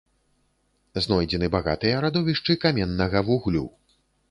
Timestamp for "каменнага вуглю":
2.65-3.65